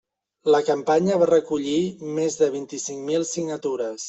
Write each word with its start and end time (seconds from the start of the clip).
La 0.53 0.61
campanya 0.69 1.17
va 1.23 1.27
recollir 1.31 1.75
més 2.17 2.39
de 2.41 2.49
vint-i-cinc 2.57 3.05
mil 3.13 3.29
signatures. 3.35 3.97